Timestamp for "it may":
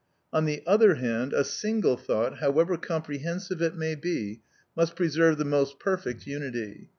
3.61-3.93